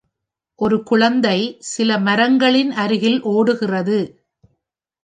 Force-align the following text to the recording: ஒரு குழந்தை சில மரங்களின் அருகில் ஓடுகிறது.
ஒரு 0.59 0.83
குழந்தை 0.83 1.35
சில 1.65 1.99
மரங்களின் 1.99 2.71
அருகில் 2.71 3.21
ஓடுகிறது. 3.31 3.99